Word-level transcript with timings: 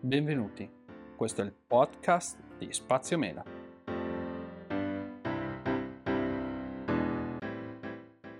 Benvenuti, 0.00 0.70
questo 1.16 1.42
è 1.42 1.44
il 1.44 1.52
podcast 1.66 2.38
di 2.56 2.72
Spazio 2.72 3.18
Mela. 3.18 3.42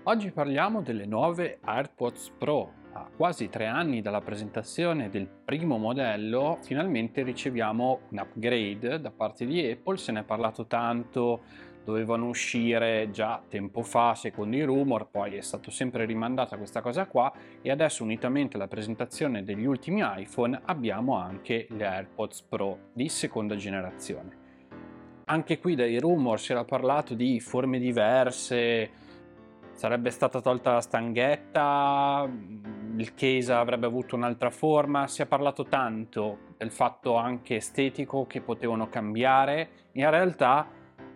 Oggi 0.03 0.31
parliamo 0.31 0.81
delle 0.81 1.05
nuove 1.05 1.59
AirPods 1.61 2.29
Pro. 2.37 2.71
A 2.93 3.09
quasi 3.13 3.49
tre 3.49 3.65
anni 3.67 4.01
dalla 4.01 4.21
presentazione 4.21 5.09
del 5.09 5.27
primo 5.27 5.77
modello, 5.77 6.59
finalmente 6.61 7.23
riceviamo 7.23 7.99
un 8.09 8.17
upgrade 8.17 9.01
da 9.01 9.11
parte 9.11 9.45
di 9.45 9.69
Apple, 9.69 9.97
se 9.97 10.13
ne 10.13 10.21
è 10.21 10.23
parlato 10.23 10.65
tanto 10.65 11.41
dovevano 11.89 12.27
uscire 12.27 13.09
già 13.11 13.41
tempo 13.47 13.81
fa 13.81 14.13
secondo 14.15 14.55
i 14.55 14.63
rumor, 14.63 15.09
poi 15.09 15.35
è 15.35 15.41
stato 15.41 15.71
sempre 15.71 16.05
rimandata 16.05 16.57
questa 16.57 16.81
cosa 16.81 17.07
qua 17.07 17.33
e 17.61 17.71
adesso 17.71 18.03
unitamente 18.03 18.55
alla 18.55 18.67
presentazione 18.67 19.43
degli 19.43 19.65
ultimi 19.65 20.01
iPhone 20.03 20.61
abbiamo 20.65 21.17
anche 21.17 21.67
le 21.71 21.85
AirPods 21.85 22.43
Pro 22.43 22.77
di 22.93 23.09
seconda 23.09 23.55
generazione. 23.55 24.37
Anche 25.25 25.59
qui 25.59 25.75
dai 25.75 25.99
rumor 25.99 26.39
si 26.39 26.51
era 26.51 26.63
parlato 26.63 27.13
di 27.13 27.39
forme 27.39 27.79
diverse, 27.79 28.89
sarebbe 29.71 30.09
stata 30.09 30.41
tolta 30.41 30.73
la 30.73 30.81
stanghetta, 30.81 32.29
il 32.97 33.13
case 33.13 33.53
avrebbe 33.53 33.85
avuto 33.85 34.15
un'altra 34.15 34.49
forma, 34.49 35.07
si 35.07 35.21
è 35.21 35.25
parlato 35.25 35.65
tanto 35.65 36.39
del 36.57 36.71
fatto 36.71 37.15
anche 37.15 37.57
estetico 37.57 38.25
che 38.25 38.41
potevano 38.41 38.89
cambiare, 38.89 39.69
in 39.93 40.09
realtà 40.09 40.67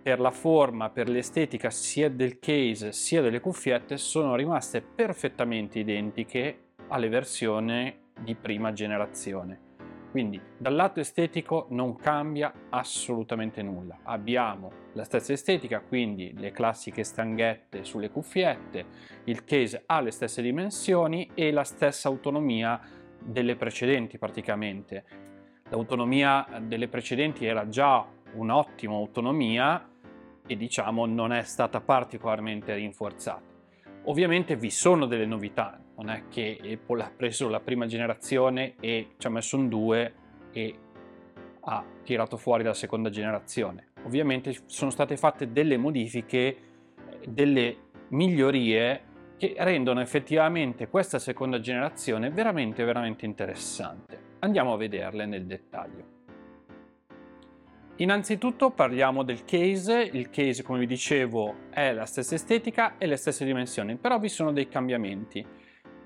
per 0.04 0.20
la 0.20 0.32
forma, 0.32 0.90
per 0.90 1.08
l'estetica 1.08 1.70
sia 1.70 2.10
del 2.10 2.38
case 2.38 2.92
sia 2.92 3.22
delle 3.22 3.40
cuffiette 3.40 3.96
sono 3.96 4.36
rimaste 4.36 4.82
perfettamente 4.82 5.80
identiche 5.80 6.72
alle 6.90 7.08
versioni 7.08 7.96
di 8.20 8.36
prima 8.36 8.74
generazione. 8.74 9.72
Quindi 10.12 10.40
dal 10.58 10.76
lato 10.76 11.00
estetico 11.00 11.68
non 11.70 11.96
cambia 11.96 12.54
assolutamente 12.70 13.64
nulla. 13.64 14.00
Abbiamo 14.04 14.72
la 14.94 15.06
stessa 15.06 15.32
estetica, 15.32 15.80
quindi 15.80 16.34
le 16.36 16.52
classiche 16.52 17.04
stanghette 17.04 17.86
sulle 17.86 18.12
cuffiette, 18.12 18.86
il 19.24 19.46
case 19.46 19.84
ha 19.86 20.02
le 20.02 20.12
stesse 20.12 20.42
dimensioni 20.42 21.32
e 21.34 21.50
la 21.52 21.64
stessa 21.64 22.10
autonomia 22.10 22.80
delle 23.18 23.56
precedenti 23.56 24.18
praticamente. 24.18 25.06
L'autonomia 25.70 26.46
delle 26.62 26.90
precedenti 26.90 27.46
era 27.46 27.68
già 27.70 28.06
un'ottima 28.34 28.94
autonomia, 28.94 29.88
e 30.46 30.56
diciamo 30.58 31.06
non 31.06 31.32
è 31.32 31.44
stata 31.44 31.82
particolarmente 31.82 32.74
rinforzata. 32.76 33.52
Ovviamente 34.06 34.58
vi 34.58 34.70
sono 34.70 35.06
delle 35.06 35.26
novità, 35.26 35.80
non 35.96 36.10
è 36.10 36.24
che 36.30 36.60
Apple 36.62 37.04
ha 37.04 37.12
preso 37.16 37.48
la 37.48 37.60
prima 37.62 37.86
generazione 37.86 38.76
e 38.80 39.14
ci 39.18 39.28
ha 39.28 39.30
messo 39.30 39.58
un 39.58 39.70
2 39.70 40.14
e 40.52 40.78
ha 41.62 41.86
tirato 42.04 42.36
fuori 42.36 42.64
la 42.64 42.74
seconda 42.74 43.10
generazione. 43.10 43.92
Ovviamente 44.04 44.54
sono 44.66 44.92
state 44.92 45.16
fatte 45.16 45.52
delle 45.52 45.78
modifiche, 45.78 46.58
delle 47.26 47.78
migliorie 48.10 49.12
che 49.38 49.56
rendono 49.58 50.02
effettivamente 50.02 50.88
questa 50.88 51.20
seconda 51.20 51.60
generazione 51.60 52.30
veramente 52.30 52.84
veramente 52.84 53.26
interessante. 53.26 54.32
Andiamo 54.40 54.74
a 54.74 54.78
vederle 54.78 55.26
nel 55.26 55.46
dettaglio. 55.46 56.13
Innanzitutto 57.98 58.72
parliamo 58.72 59.22
del 59.22 59.46
case, 59.46 60.10
il 60.12 60.32
case 60.32 60.64
come 60.64 60.80
vi 60.80 60.88
dicevo 60.88 61.70
è 61.70 61.94
la 61.94 62.08
stessa 62.08 62.34
estetica 62.34 62.98
e 62.98 63.06
le 63.06 63.18
stesse 63.18 63.46
dimensioni, 63.46 63.98
però 63.98 64.18
vi 64.18 64.30
sono 64.30 64.52
dei 64.52 64.68
cambiamenti. 64.68 65.46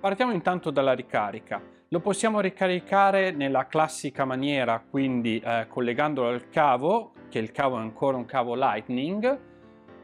Partiamo 0.02 0.33
intanto 0.33 0.69
dalla 0.69 0.91
ricarica. 0.91 1.61
Lo 1.88 2.02
possiamo 2.02 2.41
ricaricare 2.41 3.31
nella 3.31 3.67
classica 3.67 4.25
maniera, 4.25 4.83
quindi 4.88 5.39
eh, 5.39 5.67
collegandolo 5.69 6.27
al 6.27 6.49
cavo, 6.49 7.13
che 7.29 7.39
il 7.39 7.53
cavo 7.53 7.77
è 7.77 7.79
ancora 7.79 8.17
un 8.17 8.25
cavo 8.25 8.53
Lightning, 8.53 9.39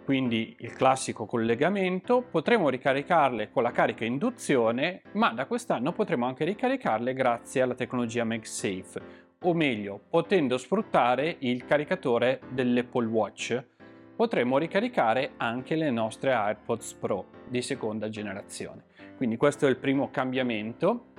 quindi 0.05 0.55
il 0.59 0.71
classico 0.71 1.25
collegamento. 1.25 2.21
Potremo 2.21 2.69
ricaricarle 2.69 3.51
con 3.51 3.61
la 3.61 3.71
carica 3.71 4.05
induzione, 4.05 5.01
ma 5.13 5.33
da 5.33 5.45
quest'anno 5.47 5.91
potremo 5.91 6.27
anche 6.27 6.45
ricaricarle 6.45 7.13
grazie 7.13 7.61
alla 7.61 7.75
tecnologia 7.75 8.23
MagSafe 8.23 9.22
o 9.43 9.53
meglio, 9.53 9.99
potendo 10.09 10.57
sfruttare 10.57 11.35
il 11.39 11.65
caricatore 11.65 12.41
dell'Apple 12.49 13.07
Watch, 13.07 13.63
potremo 14.15 14.57
ricaricare 14.57 15.33
anche 15.37 15.75
le 15.75 15.89
nostre 15.89 16.33
AirPods 16.33 16.93
Pro 16.93 17.25
di 17.47 17.61
seconda 17.61 18.09
generazione. 18.09 18.83
Quindi 19.17 19.37
questo 19.37 19.65
è 19.65 19.69
il 19.69 19.77
primo 19.77 20.09
cambiamento. 20.11 21.11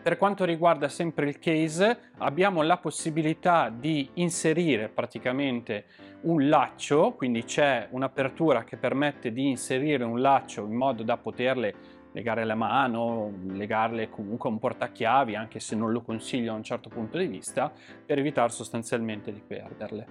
Per 0.00 0.16
quanto 0.16 0.44
riguarda 0.44 0.88
sempre 0.88 1.28
il 1.28 1.38
case, 1.38 2.12
abbiamo 2.18 2.62
la 2.62 2.78
possibilità 2.78 3.68
di 3.68 4.08
inserire 4.14 4.88
praticamente 4.88 5.84
un 6.22 6.48
laccio, 6.48 7.12
quindi 7.12 7.44
c'è 7.44 7.88
un'apertura 7.90 8.64
che 8.64 8.76
permette 8.76 9.32
di 9.32 9.48
inserire 9.48 10.04
un 10.04 10.20
laccio 10.20 10.64
in 10.64 10.74
modo 10.74 11.02
da 11.02 11.16
poterle 11.16 11.74
legare 12.18 12.44
la 12.44 12.56
mano, 12.56 13.32
legarle 13.46 14.10
comunque 14.10 14.48
a 14.48 14.52
un 14.52 14.58
portachiavi, 14.58 15.36
anche 15.36 15.60
se 15.60 15.76
non 15.76 15.92
lo 15.92 16.02
consiglio 16.02 16.50
da 16.50 16.56
un 16.56 16.64
certo 16.64 16.88
punto 16.88 17.16
di 17.16 17.28
vista, 17.28 17.72
per 18.04 18.18
evitare 18.18 18.50
sostanzialmente 18.50 19.32
di 19.32 19.40
perderle. 19.40 20.06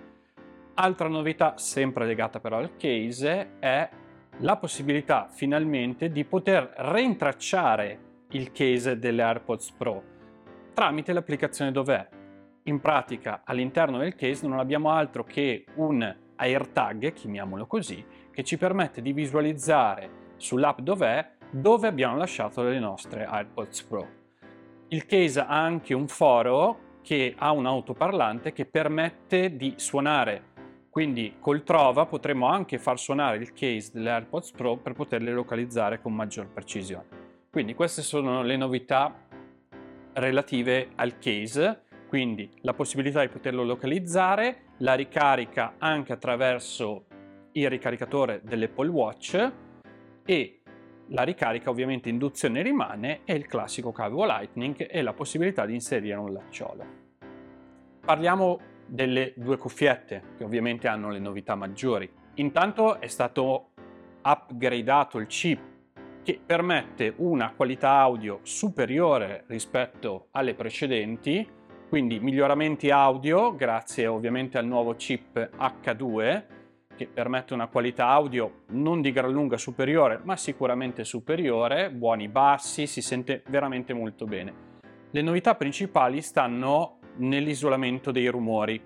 Altra 0.75 1.09
novità, 1.09 1.57
sempre 1.57 2.06
legata 2.06 2.40
però 2.40 2.59
al 2.59 2.78
case, 2.78 3.59
è 3.59 3.90
la 4.40 4.56
possibilità 4.56 5.28
finalmente 5.29 6.09
di 6.09 6.23
poter 6.23 6.72
rintracciare 6.78 8.00
il 8.29 8.53
case 8.53 8.97
delle 8.97 9.23
AirPods 9.23 9.72
Pro 9.72 10.03
tramite 10.73 11.12
l'applicazione 11.12 11.72
Dov'è. 11.72 12.07
In 12.63 12.79
pratica 12.79 13.41
all'interno 13.44 13.97
del 13.97 14.16
case 14.16 14.47
non 14.47 14.59
abbiamo 14.59 14.91
altro 14.91 15.23
che 15.23 15.66
un 15.75 16.16
AirTag, 16.35 17.12
chiamiamolo 17.12 17.66
così, 17.66 18.06
che 18.31 18.44
ci 18.44 18.57
permette 18.57 19.01
di 19.01 19.12
visualizzare 19.12 20.09
sull'app 20.38 20.79
Dov'è 20.79 21.36
dove 21.50 21.88
abbiamo 21.88 22.18
lasciato 22.18 22.63
le 22.63 22.80
nostre 22.80 23.25
AirPods 23.25 23.84
Pro. 23.84 24.08
Il 24.90 25.06
case 25.06 25.40
ha 25.40 25.63
anche 25.63 25.94
un 25.94 26.08
foro 26.08 27.00
che 27.02 27.34
ha 27.38 27.52
un 27.52 27.66
autoparlante 27.66 28.53
che 28.53 28.66
permette 28.66 29.56
di 29.56 29.74
suonare, 29.78 30.56
quindi 30.90 31.35
col 31.40 31.63
Trova 31.63 32.06
potremo 32.06 32.47
anche 32.47 32.80
far 32.80 32.97
suonare 32.97 33.38
il 33.38 33.53
case 33.53 33.91
delle 33.94 34.09
AirPods 34.09 34.52
Pro 34.52 34.78
per 34.78 34.94
poterle 34.94 35.31
localizzare 35.31 36.02
con 36.02 36.13
maggior 36.13 36.47
precisione. 36.47 37.06
Quindi 37.50 37.75
queste 37.75 38.02
sono 38.02 38.41
le 38.41 38.58
novità 38.58 39.14
relative 40.14 40.90
al 40.96 41.18
case, 41.19 41.84
quindi 42.08 42.50
la 42.62 42.74
possibilità 42.74 43.22
di 43.22 43.28
poterlo 43.29 43.64
localizzare, 43.64 44.64
la 44.78 44.96
ricarica 44.96 45.75
anche 45.78 46.14
attraverso 46.14 47.06
il 47.52 47.69
ricaricatore 47.69 48.41
dell'Apple 48.44 48.90
Watch 48.90 49.52
e 50.25 50.56
la 51.09 51.23
ricarica 51.23 51.69
ovviamente 51.69 52.09
induzione 52.09 52.62
rimane 52.62 53.22
e 53.23 53.34
il 53.34 53.47
classico 53.47 53.91
cavo 53.91 54.25
Lightning 54.25 54.88
e 54.90 55.01
la 55.01 55.13
possibilità 55.13 55.66
di 55.66 55.73
inserire 55.73 56.16
un 56.16 56.34
lacciolo. 56.34 56.85
Parliamo 58.03 58.59
delle 58.85 59.34
due 59.35 59.57
cuffiette 59.57 60.23
che 60.38 60.44
ovviamente 60.44 60.88
hanno 60.88 61.09
le 61.09 61.19
novità 61.19 61.56
maggiori. 61.56 62.09
Intanto 62.35 63.00
è 63.00 63.07
stato 63.07 63.72
upgradato 64.23 65.17
il 65.19 65.28
chip 65.28 65.59
che 66.23 66.40
permette 66.46 67.13
una 67.17 67.53
qualità 67.56 67.91
audio 67.91 68.40
superiore 68.44 69.46
rispetto 69.47 70.28
alle 70.31 70.56
precedenti, 70.56 71.47
quindi 71.88 72.19
miglioramenti 72.19 72.90
audio 72.90 73.56
grazie 73.56 74.07
ovviamente 74.07 74.57
al 74.57 74.66
nuovo 74.66 74.94
chip 74.96 75.38
H2 75.57 76.56
che 76.97 77.08
permette 77.08 77.53
una 77.53 77.68
qualità 77.68 78.08
audio 78.08 78.63
non 78.72 79.00
di 79.02 79.12
gran 79.13 79.31
lunga 79.31 79.56
superiore, 79.56 80.19
ma 80.24 80.35
sicuramente 80.35 81.06
superiore, 81.06 81.91
buoni 81.91 82.28
bassi, 82.28 82.88
si 82.88 83.02
sente 83.02 83.44
veramente 83.47 83.94
molto 83.94 84.25
bene. 84.25 84.66
Le 85.12 85.22
novità 85.22 85.56
principali 85.56 86.22
stanno 86.22 86.97
nell'isolamento 87.17 88.11
dei 88.11 88.28
rumori. 88.28 88.82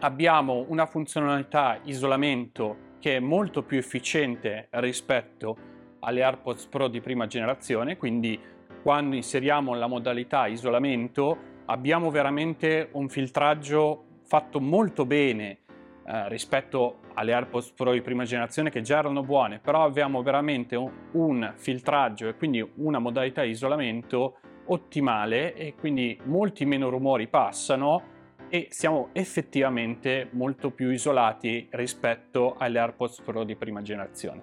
Abbiamo 0.00 0.66
una 0.68 0.86
funzionalità 0.86 1.80
isolamento 1.84 2.90
che 3.00 3.16
è 3.16 3.20
molto 3.20 3.62
più 3.62 3.78
efficiente 3.78 4.68
rispetto 4.70 5.56
alle 6.00 6.22
AirPods 6.22 6.66
Pro 6.66 6.88
di 6.88 7.00
prima 7.00 7.26
generazione, 7.26 7.96
quindi 7.96 8.38
quando 8.82 9.16
inseriamo 9.16 9.74
la 9.74 9.86
modalità 9.86 10.46
isolamento 10.46 11.50
abbiamo 11.66 12.10
veramente 12.10 12.88
un 12.92 13.08
filtraggio 13.08 14.04
fatto 14.24 14.60
molto 14.60 15.04
bene 15.04 15.58
eh, 16.04 16.28
rispetto 16.28 16.98
alle 17.14 17.32
AirPods 17.32 17.72
Pro 17.72 17.92
di 17.92 18.00
prima 18.02 18.24
generazione 18.24 18.70
che 18.70 18.80
già 18.80 18.98
erano 18.98 19.22
buone, 19.22 19.58
però 19.58 19.84
abbiamo 19.84 20.22
veramente 20.22 20.76
un 20.76 21.52
filtraggio 21.56 22.28
e 22.28 22.34
quindi 22.34 22.66
una 22.76 22.98
modalità 22.98 23.42
di 23.42 23.50
isolamento 23.50 24.38
ottimale 24.66 25.54
e 25.54 25.74
quindi 25.74 26.18
molti 26.24 26.64
meno 26.64 26.88
rumori 26.88 27.26
passano 27.26 28.10
e 28.48 28.66
siamo 28.70 29.08
effettivamente 29.12 30.28
molto 30.32 30.70
più 30.70 30.90
isolati 30.90 31.68
rispetto 31.70 32.54
alle 32.58 32.78
AirPods 32.78 33.22
Pro 33.22 33.44
di 33.44 33.56
prima 33.56 33.80
generazione. 33.82 34.42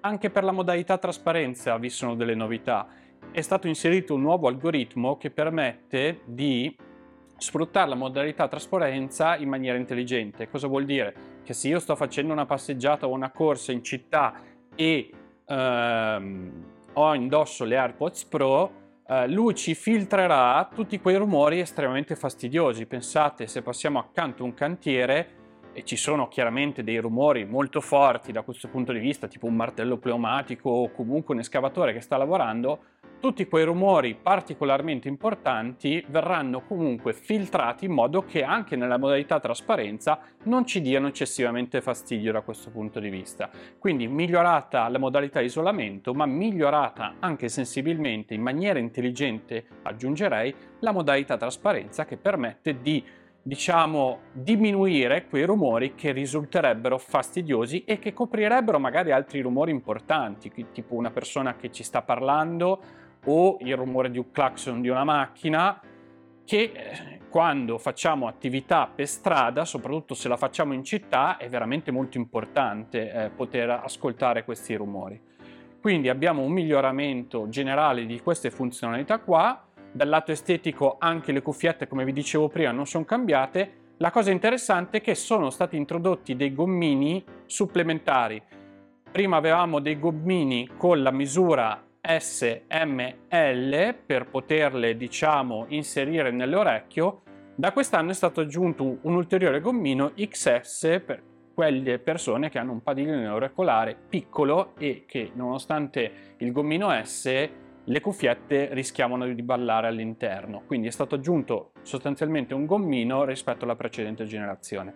Anche 0.00 0.30
per 0.30 0.44
la 0.44 0.52
modalità 0.52 0.98
trasparenza 0.98 1.76
vi 1.76 1.88
sono 1.88 2.14
delle 2.14 2.34
novità. 2.34 2.88
È 3.30 3.40
stato 3.40 3.68
inserito 3.68 4.14
un 4.14 4.22
nuovo 4.22 4.48
algoritmo 4.48 5.16
che 5.16 5.30
permette 5.30 6.20
di 6.24 6.74
sfruttare 7.38 7.88
la 7.88 7.94
modalità 7.94 8.48
trasparenza 8.48 9.36
in 9.36 9.48
maniera 9.48 9.78
intelligente. 9.78 10.48
Cosa 10.48 10.66
vuol 10.66 10.84
dire? 10.84 11.14
Che 11.42 11.54
se 11.54 11.68
io 11.68 11.78
sto 11.78 11.96
facendo 11.96 12.32
una 12.32 12.46
passeggiata 12.46 13.06
o 13.06 13.10
una 13.10 13.30
corsa 13.30 13.72
in 13.72 13.82
città 13.82 14.34
e 14.74 15.10
ehm, 15.46 16.64
ho 16.92 17.14
indosso 17.14 17.64
le 17.64 17.78
AirPods 17.78 18.24
Pro, 18.24 18.72
eh, 19.06 19.28
lui 19.28 19.54
ci 19.54 19.74
filtrerà 19.74 20.68
tutti 20.74 21.00
quei 21.00 21.16
rumori 21.16 21.60
estremamente 21.60 22.14
fastidiosi. 22.16 22.86
Pensate, 22.86 23.46
se 23.46 23.62
passiamo 23.62 23.98
accanto 23.98 24.42
a 24.42 24.46
un 24.46 24.54
cantiere 24.54 25.36
e 25.72 25.84
ci 25.84 25.96
sono 25.96 26.28
chiaramente 26.28 26.82
dei 26.82 26.98
rumori 26.98 27.44
molto 27.44 27.80
forti 27.80 28.32
da 28.32 28.42
questo 28.42 28.68
punto 28.68 28.92
di 28.92 28.98
vista, 28.98 29.28
tipo 29.28 29.46
un 29.46 29.54
martello 29.54 29.96
pneumatico 29.96 30.68
o 30.68 30.90
comunque 30.90 31.34
un 31.34 31.40
escavatore 31.40 31.92
che 31.92 32.00
sta 32.00 32.16
lavorando, 32.16 32.80
tutti 33.20 33.46
quei 33.48 33.64
rumori 33.64 34.14
particolarmente 34.14 35.08
importanti 35.08 36.04
verranno 36.08 36.60
comunque 36.60 37.12
filtrati 37.12 37.86
in 37.86 37.92
modo 37.92 38.24
che 38.24 38.42
anche 38.42 38.76
nella 38.76 38.96
modalità 38.96 39.40
trasparenza 39.40 40.20
non 40.44 40.66
ci 40.66 40.80
diano 40.80 41.08
eccessivamente 41.08 41.80
fastidio 41.80 42.32
da 42.32 42.42
questo 42.42 42.70
punto 42.70 43.00
di 43.00 43.08
vista. 43.08 43.50
Quindi 43.78 44.06
migliorata 44.06 44.88
la 44.88 44.98
modalità 44.98 45.40
isolamento, 45.40 46.14
ma 46.14 46.26
migliorata 46.26 47.16
anche 47.18 47.48
sensibilmente 47.48 48.34
in 48.34 48.42
maniera 48.42 48.78
intelligente, 48.78 49.66
aggiungerei, 49.82 50.54
la 50.80 50.92
modalità 50.92 51.36
trasparenza 51.36 52.04
che 52.04 52.16
permette 52.16 52.80
di 52.80 53.04
diciamo, 53.42 54.20
diminuire 54.32 55.26
quei 55.26 55.44
rumori 55.44 55.94
che 55.94 56.12
risulterebbero 56.12 56.98
fastidiosi 56.98 57.82
e 57.84 57.98
che 57.98 58.12
coprirebbero 58.12 58.78
magari 58.78 59.10
altri 59.10 59.40
rumori 59.40 59.70
importanti, 59.70 60.52
tipo 60.70 60.94
una 60.94 61.10
persona 61.10 61.56
che 61.56 61.70
ci 61.72 61.82
sta 61.82 62.02
parlando 62.02 63.06
o 63.24 63.58
il 63.60 63.76
rumore 63.76 64.10
di 64.10 64.18
un 64.18 64.30
clacson 64.30 64.80
di 64.80 64.88
una 64.88 65.04
macchina 65.04 65.80
che 66.44 66.72
eh, 66.74 67.18
quando 67.28 67.76
facciamo 67.76 68.26
attività 68.26 68.90
per 68.92 69.06
strada, 69.06 69.64
soprattutto 69.66 70.14
se 70.14 70.28
la 70.28 70.36
facciamo 70.36 70.72
in 70.72 70.82
città, 70.82 71.36
è 71.36 71.48
veramente 71.48 71.90
molto 71.90 72.16
importante 72.16 73.12
eh, 73.12 73.30
poter 73.30 73.68
ascoltare 73.68 74.44
questi 74.44 74.74
rumori. 74.74 75.20
Quindi 75.80 76.08
abbiamo 76.08 76.42
un 76.42 76.52
miglioramento 76.52 77.48
generale 77.48 78.06
di 78.06 78.20
queste 78.20 78.50
funzionalità 78.50 79.18
qua, 79.18 79.62
dal 79.92 80.08
lato 80.08 80.32
estetico 80.32 80.96
anche 80.98 81.32
le 81.32 81.42
cuffiette, 81.42 81.86
come 81.86 82.04
vi 82.04 82.12
dicevo 82.12 82.48
prima, 82.48 82.72
non 82.72 82.86
sono 82.86 83.04
cambiate. 83.04 83.72
La 83.98 84.10
cosa 84.10 84.30
interessante 84.30 84.98
è 84.98 85.00
che 85.00 85.14
sono 85.14 85.50
stati 85.50 85.76
introdotti 85.76 86.34
dei 86.34 86.54
gommini 86.54 87.22
supplementari. 87.46 88.42
Prima 89.10 89.36
avevamo 89.36 89.80
dei 89.80 89.98
gommini 89.98 90.68
con 90.76 91.02
la 91.02 91.10
misura 91.10 91.82
SML 92.08 93.94
per 94.06 94.28
poterle 94.30 94.96
diciamo 94.96 95.66
inserire 95.68 96.30
nell'orecchio. 96.30 97.22
Da 97.54 97.72
quest'anno 97.72 98.10
è 98.10 98.14
stato 98.14 98.40
aggiunto 98.40 98.98
un 99.02 99.14
ulteriore 99.14 99.60
gommino 99.60 100.12
XS 100.14 101.02
per 101.04 101.22
quelle 101.52 101.98
persone 101.98 102.48
che 102.48 102.58
hanno 102.58 102.72
un 102.72 102.82
padiglione 102.82 103.26
auricolare 103.26 103.96
piccolo 104.08 104.74
e 104.78 105.04
che 105.06 105.32
nonostante 105.34 106.34
il 106.38 106.52
gommino 106.52 106.88
S 107.02 107.48
le 107.84 108.00
cuffiette 108.00 108.68
rischiavano 108.72 109.26
di 109.26 109.42
ballare 109.42 109.88
all'interno. 109.88 110.62
Quindi 110.66 110.88
è 110.88 110.90
stato 110.90 111.16
aggiunto 111.16 111.72
sostanzialmente 111.82 112.54
un 112.54 112.64
gommino 112.64 113.24
rispetto 113.24 113.64
alla 113.64 113.76
precedente 113.76 114.24
generazione. 114.24 114.94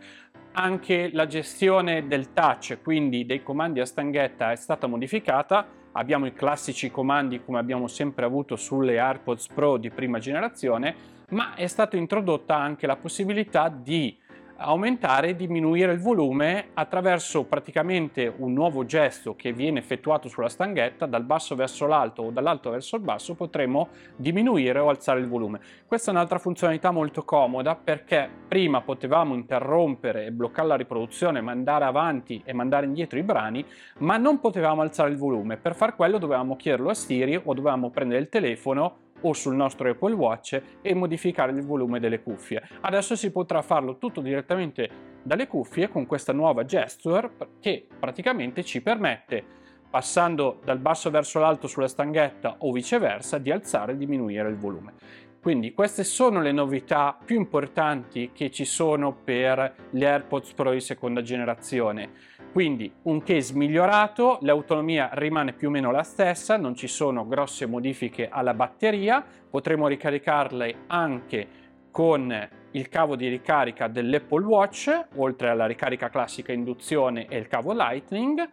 Anche 0.52 1.10
la 1.12 1.26
gestione 1.26 2.06
del 2.06 2.32
touch 2.32 2.80
quindi 2.82 3.26
dei 3.26 3.42
comandi 3.42 3.80
a 3.80 3.86
stanghetta 3.86 4.52
è 4.52 4.56
stata 4.56 4.86
modificata 4.86 5.66
abbiamo 5.92 6.26
i 6.26 6.32
classici 6.32 6.90
comandi 6.90 7.42
come 7.44 7.58
abbiamo 7.58 7.86
sempre 7.86 8.24
avuto 8.24 8.56
sulle 8.56 8.98
AirPods 8.98 9.48
Pro 9.48 9.76
di 9.76 9.90
prima 9.90 10.18
generazione, 10.18 10.94
ma 11.30 11.54
è 11.54 11.66
stata 11.66 11.96
introdotta 11.96 12.56
anche 12.56 12.86
la 12.86 12.96
possibilità 12.96 13.68
di 13.68 14.16
aumentare 14.62 15.28
e 15.28 15.36
diminuire 15.36 15.92
il 15.92 16.00
volume 16.00 16.68
attraverso 16.74 17.44
praticamente 17.44 18.32
un 18.36 18.52
nuovo 18.52 18.84
gesto 18.84 19.34
che 19.34 19.52
viene 19.52 19.78
effettuato 19.78 20.28
sulla 20.28 20.48
stanghetta 20.48 21.06
dal 21.06 21.24
basso 21.24 21.54
verso 21.54 21.86
l'alto 21.86 22.22
o 22.22 22.30
dall'alto 22.30 22.70
verso 22.70 22.96
il 22.96 23.02
basso 23.02 23.34
potremo 23.34 23.88
diminuire 24.16 24.78
o 24.78 24.88
alzare 24.88 25.20
il 25.20 25.28
volume. 25.28 25.60
Questa 25.86 26.10
è 26.10 26.14
un'altra 26.14 26.38
funzionalità 26.38 26.90
molto 26.90 27.24
comoda 27.24 27.74
perché 27.74 28.28
prima 28.48 28.80
potevamo 28.80 29.34
interrompere 29.34 30.26
e 30.26 30.32
bloccare 30.32 30.68
la 30.68 30.76
riproduzione, 30.76 31.40
mandare 31.40 31.84
avanti 31.84 32.42
e 32.44 32.52
mandare 32.52 32.86
indietro 32.86 33.18
i 33.18 33.22
brani, 33.22 33.64
ma 33.98 34.16
non 34.16 34.40
potevamo 34.40 34.82
alzare 34.82 35.10
il 35.10 35.16
volume. 35.16 35.56
Per 35.56 35.74
far 35.74 35.96
quello 35.96 36.18
dovevamo 36.18 36.56
chiederlo 36.56 36.90
a 36.90 36.94
Siri 36.94 37.40
o 37.42 37.54
dovevamo 37.54 37.90
prendere 37.90 38.20
il 38.20 38.28
telefono 38.28 39.01
o 39.22 39.32
sul 39.32 39.54
nostro 39.54 39.90
Apple 39.90 40.14
Watch 40.14 40.62
e 40.80 40.94
modificare 40.94 41.52
il 41.52 41.64
volume 41.64 42.00
delle 42.00 42.22
cuffie. 42.22 42.62
Adesso 42.80 43.16
si 43.16 43.30
potrà 43.30 43.62
farlo 43.62 43.98
tutto 43.98 44.20
direttamente 44.20 44.88
dalle 45.22 45.46
cuffie 45.46 45.88
con 45.88 46.06
questa 46.06 46.32
nuova 46.32 46.64
gesture 46.64 47.30
che 47.60 47.86
praticamente 47.98 48.64
ci 48.64 48.82
permette 48.82 49.60
passando 49.92 50.58
dal 50.64 50.78
basso 50.78 51.10
verso 51.10 51.38
l'alto 51.38 51.66
sulla 51.66 51.86
stanghetta 51.86 52.56
o 52.60 52.72
viceversa 52.72 53.36
di 53.36 53.50
alzare 53.50 53.92
e 53.92 53.96
diminuire 53.96 54.48
il 54.48 54.56
volume. 54.56 54.94
Quindi 55.42 55.74
queste 55.74 56.04
sono 56.04 56.40
le 56.40 56.52
novità 56.52 57.18
più 57.24 57.36
importanti 57.36 58.30
che 58.32 58.48
ci 58.52 58.64
sono 58.64 59.12
per 59.12 59.74
gli 59.90 60.04
AirPods 60.04 60.52
Pro 60.52 60.70
di 60.70 60.78
seconda 60.78 61.20
generazione. 61.20 62.10
Quindi 62.52 62.92
un 63.02 63.24
case 63.24 63.52
migliorato, 63.54 64.38
l'autonomia 64.42 65.10
rimane 65.14 65.52
più 65.52 65.66
o 65.66 65.72
meno 65.72 65.90
la 65.90 66.04
stessa, 66.04 66.56
non 66.56 66.76
ci 66.76 66.86
sono 66.86 67.26
grosse 67.26 67.66
modifiche 67.66 68.28
alla 68.28 68.54
batteria, 68.54 69.24
potremo 69.50 69.88
ricaricarle 69.88 70.84
anche 70.86 71.48
con 71.90 72.48
il 72.70 72.88
cavo 72.88 73.16
di 73.16 73.26
ricarica 73.26 73.88
dell'Apple 73.88 74.44
Watch, 74.44 75.06
oltre 75.16 75.48
alla 75.48 75.66
ricarica 75.66 76.08
classica 76.08 76.52
induzione 76.52 77.26
e 77.26 77.36
il 77.36 77.48
cavo 77.48 77.72
Lightning. 77.72 78.48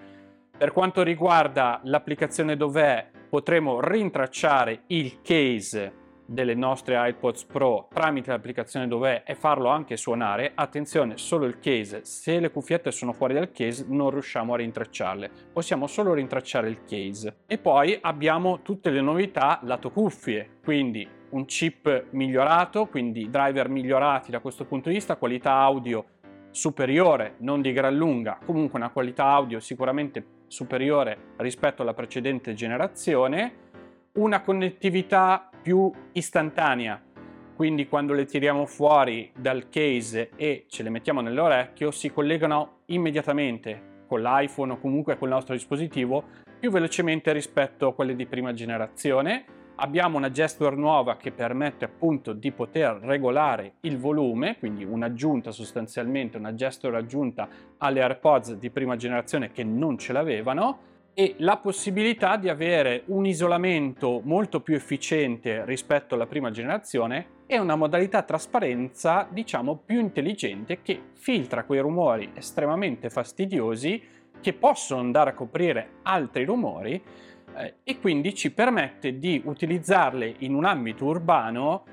Per 0.57 0.73
quanto 0.73 1.03
riguarda 1.03 1.81
l'applicazione 1.83 2.57
dov'è, 2.57 3.11
potremo 3.29 3.79
rintracciare 3.79 4.85
il 4.87 5.21
case 5.21 5.98
delle 6.29 6.53
nostre 6.53 6.95
iPods 7.09 7.45
Pro 7.45 7.87
tramite 7.91 8.29
l'applicazione 8.29 8.87
dov'è 8.87 9.23
e 9.25 9.33
farlo 9.33 9.69
anche 9.69 9.97
suonare, 9.97 10.51
attenzione 10.53 11.17
solo 11.17 11.45
il 11.45 11.59
case, 11.59 12.05
se 12.05 12.39
le 12.39 12.51
cuffiette 12.51 12.91
sono 12.91 13.13
fuori 13.13 13.33
dal 13.33 13.51
case 13.51 13.85
non 13.87 14.11
riusciamo 14.11 14.53
a 14.53 14.57
rintracciarle, 14.57 15.31
possiamo 15.51 15.87
solo 15.87 16.13
rintracciare 16.13 16.69
il 16.69 16.83
case. 16.83 17.39
E 17.47 17.57
poi 17.57 17.97
abbiamo 17.99 18.61
tutte 18.61 18.91
le 18.91 19.01
novità 19.01 19.59
lato 19.63 19.89
cuffie, 19.89 20.59
quindi 20.63 21.07
un 21.31 21.45
chip 21.45 22.07
migliorato, 22.11 22.85
quindi 22.85 23.29
driver 23.29 23.69
migliorati 23.69 24.31
da 24.31 24.39
questo 24.39 24.65
punto 24.65 24.89
di 24.89 24.95
vista, 24.95 25.15
qualità 25.15 25.53
audio 25.53 26.05
superiore, 26.51 27.35
non 27.39 27.61
di 27.61 27.71
gran 27.71 27.95
lunga, 27.95 28.39
comunque 28.45 28.79
una 28.79 28.89
qualità 28.89 29.25
audio 29.25 29.59
sicuramente 29.59 30.37
superiore 30.47 31.33
rispetto 31.37 31.83
alla 31.83 31.93
precedente 31.93 32.53
generazione, 32.53 33.68
una 34.13 34.41
connettività 34.41 35.49
più 35.61 35.91
istantanea, 36.13 37.01
quindi 37.55 37.87
quando 37.87 38.13
le 38.13 38.25
tiriamo 38.25 38.65
fuori 38.65 39.31
dal 39.35 39.69
case 39.69 40.31
e 40.35 40.65
ce 40.67 40.81
le 40.81 40.89
mettiamo 40.89 41.21
nell'orecchio 41.21 41.91
si 41.91 42.09
collegano 42.09 42.79
immediatamente 42.85 44.03
con 44.07 44.21
l'iPhone 44.21 44.71
o 44.71 44.79
comunque 44.79 45.17
col 45.17 45.29
nostro 45.29 45.53
dispositivo 45.53 46.23
più 46.59 46.71
velocemente 46.71 47.31
rispetto 47.31 47.87
a 47.87 47.93
quelle 47.93 48.15
di 48.15 48.25
prima 48.25 48.53
generazione. 48.53 49.45
Abbiamo 49.75 50.17
una 50.17 50.31
gesture 50.31 50.75
nuova 50.75 51.15
che 51.15 51.31
permette 51.31 51.85
appunto 51.85 52.33
di 52.33 52.51
poter 52.51 52.99
regolare 53.01 53.75
il 53.81 53.97
volume, 53.97 54.57
quindi 54.57 54.83
un'aggiunta 54.83 55.51
sostanzialmente, 55.51 56.37
una 56.37 56.55
gesture 56.55 56.97
aggiunta 56.97 57.47
alle 57.77 58.01
AirPods 58.01 58.55
di 58.55 58.69
prima 58.71 58.97
generazione 58.97 59.51
che 59.51 59.63
non 59.63 59.97
ce 59.97 60.11
l'avevano 60.11 60.79
e 61.19 61.35
la 61.39 61.57
possibilità 61.57 62.37
di 62.37 62.47
avere 62.47 63.03
un 63.07 63.25
isolamento 63.25 64.21
molto 64.23 64.61
più 64.61 64.75
efficiente 64.75 65.65
rispetto 65.65 66.15
alla 66.15 66.27
prima 66.27 66.49
generazione 66.49 67.41
e 67.45 67.59
una 67.59 67.75
modalità 67.75 68.21
trasparenza 68.21 69.27
diciamo 69.29 69.81
più 69.83 69.99
intelligente 69.99 70.81
che 70.81 71.07
filtra 71.15 71.65
quei 71.65 71.81
rumori 71.81 72.31
estremamente 72.35 73.09
fastidiosi 73.09 74.01
che 74.39 74.53
possono 74.53 75.01
andare 75.01 75.31
a 75.31 75.33
coprire 75.33 75.95
altri 76.03 76.45
rumori 76.45 77.03
eh, 77.53 77.73
e 77.83 77.99
quindi 77.99 78.33
ci 78.33 78.53
permette 78.53 79.19
di 79.19 79.41
utilizzarle 79.43 80.35
in 80.37 80.53
un 80.53 80.63
ambito 80.63 81.03
urbano 81.03 81.83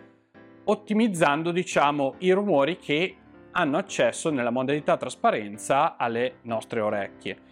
ottimizzando 0.62 1.50
diciamo 1.50 2.14
i 2.18 2.30
rumori 2.30 2.78
che 2.78 3.16
hanno 3.50 3.76
accesso 3.76 4.30
nella 4.30 4.50
modalità 4.50 4.96
trasparenza 4.96 5.96
alle 5.96 6.34
nostre 6.42 6.78
orecchie. 6.78 7.45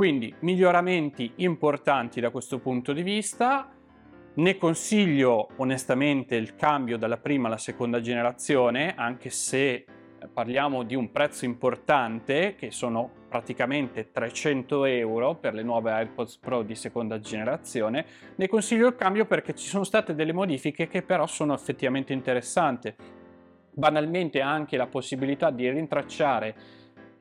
Quindi 0.00 0.34
miglioramenti 0.38 1.30
importanti 1.36 2.20
da 2.22 2.30
questo 2.30 2.58
punto 2.58 2.94
di 2.94 3.02
vista. 3.02 3.70
Ne 4.32 4.56
consiglio 4.56 5.48
onestamente 5.56 6.36
il 6.36 6.56
cambio 6.56 6.96
dalla 6.96 7.18
prima 7.18 7.48
alla 7.48 7.58
seconda 7.58 8.00
generazione, 8.00 8.94
anche 8.96 9.28
se 9.28 9.72
eh, 9.74 9.86
parliamo 10.32 10.84
di 10.84 10.94
un 10.94 11.12
prezzo 11.12 11.44
importante, 11.44 12.54
che 12.56 12.70
sono 12.70 13.10
praticamente 13.28 14.10
300 14.10 14.86
euro 14.86 15.34
per 15.34 15.52
le 15.52 15.62
nuove 15.62 15.90
AirPods 15.90 16.38
Pro 16.38 16.62
di 16.62 16.74
seconda 16.74 17.20
generazione. 17.20 18.06
Ne 18.36 18.48
consiglio 18.48 18.86
il 18.86 18.96
cambio 18.96 19.26
perché 19.26 19.54
ci 19.54 19.68
sono 19.68 19.84
state 19.84 20.14
delle 20.14 20.32
modifiche 20.32 20.88
che 20.88 21.02
però 21.02 21.26
sono 21.26 21.52
effettivamente 21.52 22.14
interessanti 22.14 22.94
banalmente 23.72 24.40
anche 24.40 24.78
la 24.78 24.86
possibilità 24.86 25.50
di 25.50 25.68
rintracciare 25.68 26.54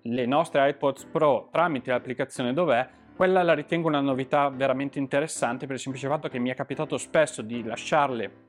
le 0.03 0.25
nostre 0.25 0.69
iPods 0.69 1.05
Pro 1.05 1.49
tramite 1.51 1.91
l'applicazione 1.91 2.53
Dov'è, 2.53 2.87
quella 3.15 3.43
la 3.43 3.53
ritengo 3.53 3.89
una 3.89 3.99
novità 3.99 4.47
veramente 4.49 4.97
interessante 4.97 5.65
per 5.65 5.75
il 5.75 5.81
semplice 5.81 6.07
fatto 6.07 6.29
che 6.29 6.39
mi 6.39 6.49
è 6.49 6.55
capitato 6.55 6.97
spesso 6.97 7.41
di 7.41 7.63
lasciarle 7.63 8.47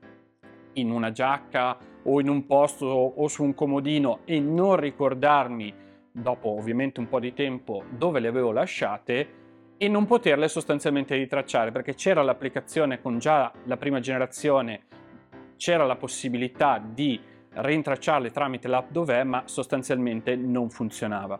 in 0.73 0.91
una 0.91 1.11
giacca 1.11 1.77
o 2.03 2.21
in 2.21 2.29
un 2.29 2.45
posto 2.45 2.85
o 2.85 3.27
su 3.27 3.43
un 3.43 3.53
comodino 3.53 4.19
e 4.23 4.39
non 4.39 4.77
ricordarmi, 4.77 5.73
dopo 6.11 6.49
ovviamente 6.49 7.01
un 7.01 7.09
po' 7.09 7.19
di 7.19 7.33
tempo, 7.33 7.83
dove 7.89 8.21
le 8.21 8.29
avevo 8.29 8.51
lasciate 8.53 9.39
e 9.77 9.87
non 9.87 10.05
poterle 10.05 10.47
sostanzialmente 10.47 11.15
ritracciare 11.15 11.71
perché 11.71 11.93
c'era 11.93 12.21
l'applicazione 12.21 13.01
con 13.01 13.19
già 13.19 13.51
la 13.65 13.77
prima 13.77 13.99
generazione, 13.99 14.83
c'era 15.57 15.85
la 15.85 15.95
possibilità 15.95 16.81
di 16.81 17.19
rintracciarle 17.53 18.31
tramite 18.31 18.67
l'app 18.67 18.91
dov'è, 18.91 19.23
ma 19.23 19.43
sostanzialmente 19.45 20.35
non 20.35 20.69
funzionava. 20.69 21.39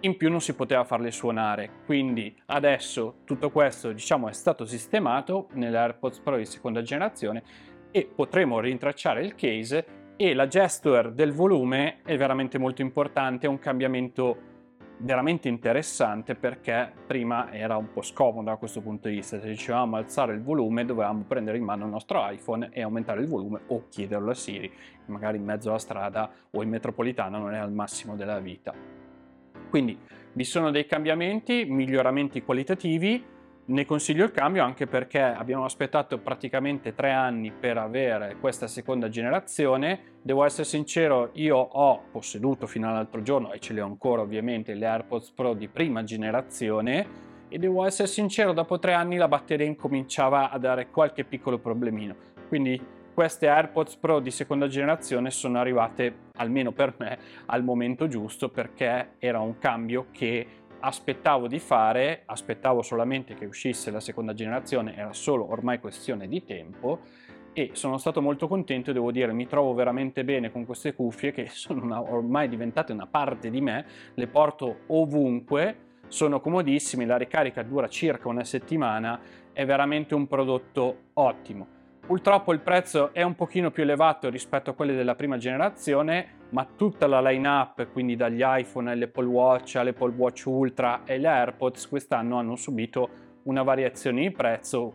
In 0.00 0.16
più 0.16 0.30
non 0.30 0.40
si 0.40 0.54
poteva 0.54 0.84
farle 0.84 1.10
suonare, 1.10 1.70
quindi 1.86 2.34
adesso 2.46 3.18
tutto 3.24 3.50
questo 3.50 3.92
diciamo 3.92 4.28
è 4.28 4.32
stato 4.32 4.64
sistemato 4.64 5.48
nelle 5.52 5.78
AirPods 5.78 6.18
Pro 6.18 6.36
di 6.36 6.44
seconda 6.44 6.82
generazione 6.82 7.42
e 7.92 8.10
potremo 8.12 8.58
rintracciare 8.58 9.22
il 9.22 9.34
case 9.36 10.14
e 10.16 10.34
la 10.34 10.48
gesture 10.48 11.14
del 11.14 11.32
volume 11.32 12.02
è 12.04 12.16
veramente 12.16 12.58
molto 12.58 12.82
importante, 12.82 13.46
è 13.46 13.48
un 13.48 13.58
cambiamento 13.58 14.50
veramente 15.02 15.48
interessante 15.48 16.34
perché 16.34 16.92
prima 17.06 17.52
era 17.52 17.76
un 17.76 17.92
po' 17.92 18.02
scomodo 18.02 18.50
da 18.50 18.56
questo 18.56 18.80
punto 18.80 19.08
di 19.08 19.16
vista, 19.16 19.40
se 19.40 19.48
dicevamo 19.48 19.96
alzare 19.96 20.32
il 20.32 20.42
volume 20.42 20.84
dovevamo 20.84 21.24
prendere 21.26 21.58
in 21.58 21.64
mano 21.64 21.84
il 21.84 21.90
nostro 21.90 22.28
iPhone 22.28 22.70
e 22.72 22.82
aumentare 22.82 23.20
il 23.20 23.26
volume 23.26 23.62
o 23.68 23.86
chiederlo 23.88 24.30
a 24.30 24.34
Siri, 24.34 24.72
magari 25.06 25.38
in 25.38 25.44
mezzo 25.44 25.70
alla 25.70 25.78
strada 25.78 26.30
o 26.50 26.62
in 26.62 26.68
metropolitana 26.68 27.38
non 27.38 27.52
è 27.52 27.58
al 27.58 27.72
massimo 27.72 28.14
della 28.14 28.38
vita. 28.38 28.72
Quindi 29.68 29.98
vi 30.34 30.44
sono 30.44 30.70
dei 30.70 30.86
cambiamenti, 30.86 31.64
miglioramenti 31.64 32.42
qualitativi, 32.42 33.24
ne 33.72 33.86
consiglio 33.86 34.24
il 34.24 34.32
cambio 34.32 34.62
anche 34.62 34.86
perché 34.86 35.20
abbiamo 35.20 35.64
aspettato 35.64 36.18
praticamente 36.18 36.94
tre 36.94 37.10
anni 37.10 37.50
per 37.50 37.78
avere 37.78 38.36
questa 38.38 38.66
seconda 38.66 39.08
generazione. 39.08 40.18
Devo 40.20 40.44
essere 40.44 40.64
sincero, 40.64 41.30
io 41.34 41.56
ho 41.56 42.02
posseduto 42.10 42.66
fino 42.66 42.88
all'altro 42.88 43.22
giorno, 43.22 43.52
e 43.52 43.58
ce 43.60 43.72
le 43.72 43.80
ho 43.80 43.86
ancora 43.86 44.20
ovviamente, 44.20 44.74
le 44.74 44.86
AirPods 44.86 45.30
Pro 45.30 45.54
di 45.54 45.68
prima 45.68 46.04
generazione 46.04 47.30
e 47.48 47.58
devo 47.58 47.84
essere 47.84 48.08
sincero, 48.08 48.52
dopo 48.52 48.78
tre 48.78 48.92
anni 48.92 49.16
la 49.16 49.28
batteria 49.28 49.66
incominciava 49.66 50.50
a 50.50 50.58
dare 50.58 50.90
qualche 50.90 51.24
piccolo 51.24 51.58
problemino. 51.58 52.14
Quindi 52.48 52.80
queste 53.14 53.48
AirPods 53.48 53.96
Pro 53.96 54.20
di 54.20 54.30
seconda 54.30 54.68
generazione 54.68 55.30
sono 55.30 55.58
arrivate, 55.58 56.30
almeno 56.36 56.72
per 56.72 56.94
me, 56.98 57.18
al 57.46 57.62
momento 57.62 58.08
giusto 58.08 58.48
perché 58.48 59.12
era 59.18 59.40
un 59.40 59.58
cambio 59.58 60.06
che 60.12 60.46
aspettavo 60.82 61.46
di 61.46 61.60
fare, 61.60 62.22
aspettavo 62.26 62.82
solamente 62.82 63.34
che 63.34 63.44
uscisse 63.44 63.90
la 63.90 64.00
seconda 64.00 64.34
generazione, 64.34 64.96
era 64.96 65.12
solo 65.12 65.48
ormai 65.50 65.78
questione 65.78 66.26
di 66.26 66.44
tempo 66.44 67.00
e 67.52 67.70
sono 67.74 67.98
stato 67.98 68.20
molto 68.20 68.48
contento 68.48 68.90
e 68.90 68.92
devo 68.92 69.12
dire 69.12 69.32
mi 69.32 69.46
trovo 69.46 69.74
veramente 69.74 70.24
bene 70.24 70.50
con 70.50 70.64
queste 70.64 70.94
cuffie 70.94 71.32
che 71.32 71.48
sono 71.52 71.82
una, 71.82 72.00
ormai 72.00 72.48
diventate 72.48 72.92
una 72.92 73.06
parte 73.06 73.50
di 73.50 73.60
me, 73.60 73.84
le 74.14 74.26
porto 74.26 74.80
ovunque, 74.88 75.90
sono 76.08 76.40
comodissime, 76.40 77.06
la 77.06 77.16
ricarica 77.16 77.62
dura 77.62 77.88
circa 77.88 78.28
una 78.28 78.44
settimana, 78.44 79.18
è 79.52 79.64
veramente 79.64 80.14
un 80.14 80.26
prodotto 80.26 80.96
ottimo. 81.14 81.66
Purtroppo 82.04 82.52
il 82.52 82.60
prezzo 82.60 83.14
è 83.14 83.22
un 83.22 83.34
pochino 83.36 83.70
più 83.70 83.84
elevato 83.84 84.28
rispetto 84.28 84.70
a 84.70 84.74
quelli 84.74 84.94
della 84.94 85.14
prima 85.14 85.38
generazione, 85.38 86.40
ma 86.52 86.66
tutta 86.76 87.06
la 87.06 87.20
line-up, 87.20 87.90
quindi 87.92 88.14
dagli 88.14 88.42
iPhone 88.44 88.90
all'Apple 88.90 89.26
Watch, 89.26 89.76
all'Apple 89.76 90.12
Watch 90.14 90.44
Ultra 90.46 91.02
e 91.04 91.18
le 91.18 91.28
AirPods, 91.28 91.88
quest'anno 91.88 92.38
hanno 92.38 92.56
subito 92.56 93.08
una 93.44 93.62
variazione 93.62 94.20
di 94.20 94.30
prezzo, 94.30 94.94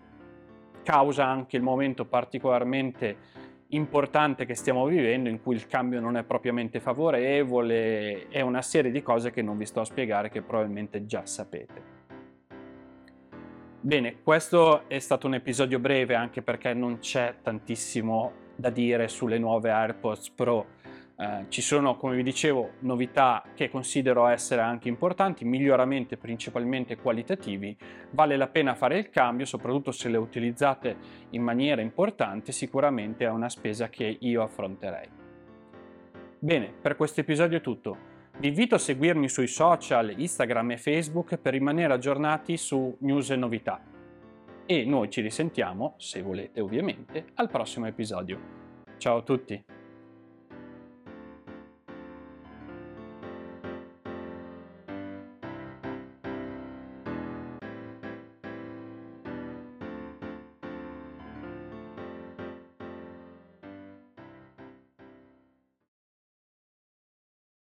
causa 0.84 1.26
anche 1.26 1.58
il 1.58 1.64
momento 1.64 2.06
particolarmente 2.06 3.46
importante 3.70 4.46
che 4.46 4.56
stiamo 4.56 4.86
vivendo 4.86 5.30
in 5.30 5.42
cui 5.42 5.56
il 5.56 5.68
cambio 5.68 6.00
non 6.00 6.16
è 6.16 6.24
propriamente 6.24 6.80
favorevole 6.80 8.30
e 8.30 8.42
una 8.42 8.62
serie 8.62 8.92
di 8.92 9.02
cose 9.02 9.32
che 9.32 9.42
non 9.42 9.58
vi 9.58 9.66
sto 9.66 9.82
a 9.82 9.86
spiegare 9.86 10.30
che 10.30 10.42
probabilmente 10.42 11.06
già 11.06 11.26
sapete. 11.26 11.96
Bene, 13.82 14.22
questo 14.22 14.88
è 14.88 15.00
stato 15.00 15.28
un 15.28 15.34
episodio 15.34 15.80
breve 15.80 16.14
anche 16.14 16.42
perché 16.42 16.74
non 16.74 17.00
c'è 17.00 17.38
tantissimo 17.42 18.46
da 18.56 18.70
dire 18.70 19.08
sulle 19.08 19.38
nuove 19.38 19.70
AirPods 19.70 20.30
Pro. 20.32 20.66
Eh, 21.20 21.46
ci 21.50 21.62
sono, 21.62 21.98
come 21.98 22.16
vi 22.16 22.22
dicevo, 22.22 22.74
novità 22.82 23.44
che 23.56 23.70
considero 23.70 24.28
essere 24.28 24.62
anche 24.62 24.88
importanti, 24.88 25.46
miglioramenti 25.46 26.16
principalmente 26.16 26.96
qualitativi. 26.96 27.76
Vale 28.12 28.38
la 28.38 28.48
pena 28.48 28.76
fare 28.76 29.00
il 29.00 29.10
cambio, 29.10 29.46
soprattutto 29.46 29.92
se 29.92 30.10
le 30.10 30.18
utilizzate 30.18 30.96
in 31.32 31.42
maniera 31.42 31.82
importante, 31.82 32.52
sicuramente 32.52 33.26
è 33.26 33.30
una 33.30 33.50
spesa 33.50 33.90
che 33.90 34.18
io 34.20 34.44
affronterei. 34.44 35.10
Bene, 36.40 36.72
per 36.80 36.96
questo 36.96 37.22
episodio 37.22 37.58
è 37.58 37.62
tutto. 37.62 38.16
Vi 38.38 38.50
invito 38.50 38.76
a 38.76 38.80
seguirmi 38.80 39.28
sui 39.28 39.48
social 39.48 40.14
Instagram 40.16 40.72
e 40.72 40.78
Facebook 40.78 41.38
per 41.38 41.54
rimanere 41.54 41.94
aggiornati 41.94 42.56
su 42.58 42.96
news 43.00 43.32
e 43.32 43.36
novità. 43.36 43.82
E 44.68 44.86
noi 44.86 45.10
ci 45.10 45.22
risentiamo, 45.22 45.96
se 45.98 46.22
volete 46.22 46.62
ovviamente, 46.62 47.26
al 47.36 47.50
prossimo 47.50 47.88
episodio. 47.88 48.40
Ciao 48.98 49.18
a 49.18 49.24
tutti! 49.24 49.77